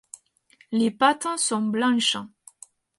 Les 0.71 0.89
pattes 0.89 1.27
sont 1.37 1.61
blanches. 1.61 2.17